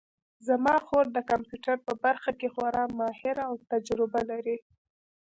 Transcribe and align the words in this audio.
زما 0.47 0.75
خور 0.87 1.05
د 1.13 1.17
کمپیوټر 1.29 1.77
په 1.85 1.93
برخه 2.03 2.31
کې 2.39 2.47
خورا 2.53 2.83
ماهره 2.97 3.43
او 3.49 3.53
تجربه 3.71 4.21
لري 4.31 4.57